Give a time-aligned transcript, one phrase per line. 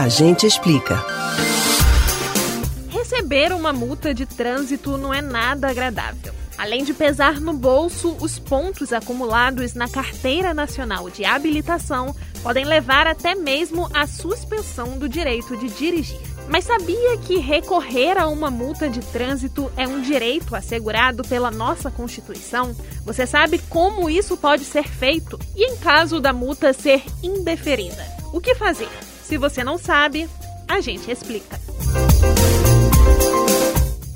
[0.00, 1.04] A gente explica.
[2.88, 6.32] Receber uma multa de trânsito não é nada agradável.
[6.56, 13.06] Além de pesar no bolso, os pontos acumulados na Carteira Nacional de Habilitação podem levar
[13.06, 16.18] até mesmo à suspensão do direito de dirigir.
[16.48, 21.90] Mas sabia que recorrer a uma multa de trânsito é um direito assegurado pela nossa
[21.90, 22.74] Constituição?
[23.04, 25.38] Você sabe como isso pode ser feito?
[25.54, 28.02] E em caso da multa ser indeferida?
[28.32, 28.88] O que fazer?
[29.30, 30.28] Se você não sabe,
[30.66, 31.56] a gente explica.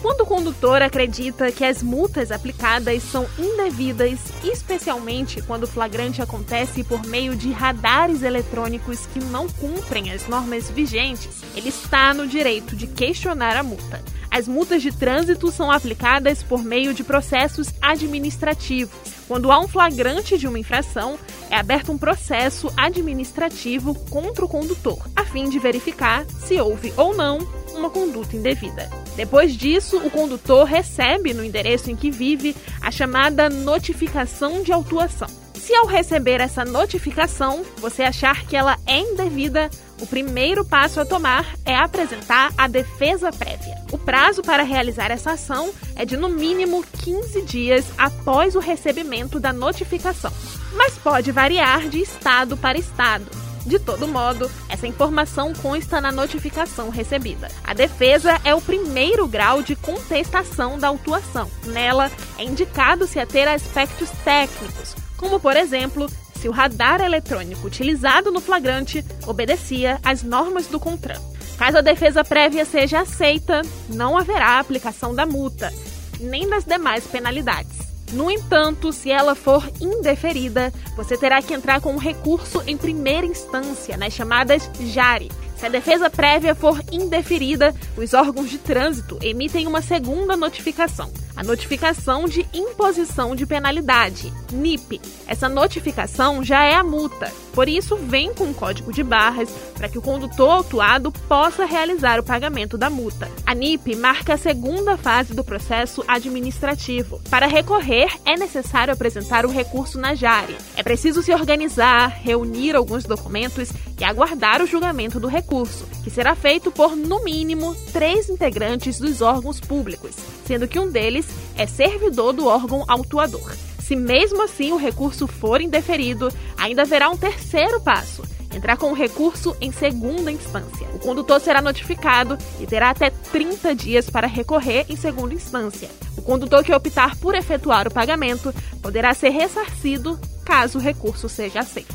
[0.00, 6.84] Quando o condutor acredita que as multas aplicadas são indevidas, especialmente quando o flagrante acontece
[6.84, 12.76] por meio de radares eletrônicos que não cumprem as normas vigentes, ele está no direito
[12.76, 14.00] de questionar a multa.
[14.30, 19.09] As multas de trânsito são aplicadas por meio de processos administrativos.
[19.30, 21.16] Quando há um flagrante de uma infração,
[21.48, 27.14] é aberto um processo administrativo contra o condutor, a fim de verificar se houve ou
[27.14, 27.38] não
[27.72, 28.90] uma conduta indevida.
[29.14, 35.28] Depois disso, o condutor recebe no endereço em que vive a chamada notificação de autuação.
[35.60, 39.68] Se ao receber essa notificação você achar que ela é indevida,
[40.00, 43.76] o primeiro passo a tomar é apresentar a defesa prévia.
[43.92, 49.38] O prazo para realizar essa ação é de no mínimo 15 dias após o recebimento
[49.38, 50.32] da notificação,
[50.72, 53.26] mas pode variar de estado para estado.
[53.66, 57.48] De todo modo, essa informação consta na notificação recebida.
[57.62, 61.50] A defesa é o primeiro grau de contestação da autuação.
[61.66, 66.08] Nela, é indicado-se a ter aspectos técnicos, como, por exemplo,
[66.40, 71.20] se o radar eletrônico utilizado no flagrante obedecia às normas do CONTRAN.
[71.58, 73.60] Caso a defesa prévia seja aceita,
[73.90, 75.70] não haverá aplicação da multa,
[76.18, 77.90] nem das demais penalidades.
[78.12, 83.26] No entanto, se ela for indeferida, você terá que entrar com um recurso em primeira
[83.26, 85.30] instância, nas chamadas JARE.
[85.56, 91.42] Se a defesa prévia for indeferida, os órgãos de trânsito emitem uma segunda notificação, a
[91.42, 95.00] notificação de imposição de penalidade, NIP.
[95.26, 99.88] Essa notificação já é a multa, por isso vem com um código de barras para
[99.88, 103.30] que o condutor autuado possa realizar o pagamento da multa.
[103.46, 107.22] A NIP marca a segunda fase do processo administrativo.
[107.30, 110.58] Para recorrer, é necessário apresentar o recurso na JARE.
[110.76, 116.34] É preciso se organizar, reunir alguns documentos e aguardar o julgamento do recurso, que será
[116.34, 120.14] feito por, no mínimo, três integrantes dos órgãos públicos,
[120.46, 123.54] sendo que um deles é servidor do órgão autuador.
[123.78, 128.22] Se mesmo assim o recurso for indeferido, ainda haverá um terceiro passo
[128.54, 130.88] entrar com o recurso em segunda instância.
[130.94, 135.88] O condutor será notificado e terá até 30 dias para recorrer em segunda instância.
[136.16, 138.52] O condutor que optar por efetuar o pagamento
[138.82, 141.94] poderá ser ressarcido caso o recurso seja aceito.